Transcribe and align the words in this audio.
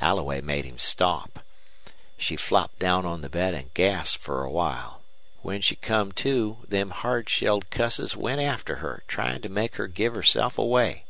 Alloway 0.00 0.40
made 0.40 0.64
him 0.64 0.78
stop. 0.78 1.40
She 2.16 2.36
flopped 2.36 2.78
down 2.78 3.04
on 3.04 3.20
the 3.20 3.28
bed 3.28 3.52
an' 3.54 3.70
gasped 3.74 4.22
fer 4.22 4.42
a 4.42 4.50
while. 4.50 5.02
When 5.42 5.60
she 5.60 5.76
come 5.76 6.10
to 6.24 6.64
them 6.66 6.88
hardshelled 6.88 7.68
cusses 7.68 8.16
went 8.16 8.40
after 8.40 8.76
her, 8.76 9.02
trying 9.08 9.42
to 9.42 9.50
make 9.50 9.76
her 9.76 9.86
give 9.86 10.14
herself 10.14 10.56
away. 10.56 11.04